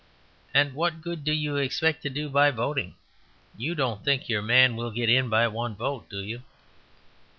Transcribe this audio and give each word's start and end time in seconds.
And 0.51 0.73
what 0.73 1.01
good 1.03 1.23
do 1.23 1.31
you 1.31 1.57
expect 1.57 2.01
to 2.01 2.09
do 2.09 2.27
by 2.27 2.49
voting? 2.49 2.95
You 3.55 3.75
don't 3.75 4.03
think 4.03 4.27
your 4.29 4.41
man 4.41 4.75
will 4.75 4.89
get 4.89 5.09
in 5.09 5.29
by 5.29 5.47
one 5.47 5.75
vote, 5.75 6.09
do 6.09 6.21
you?" 6.23 6.41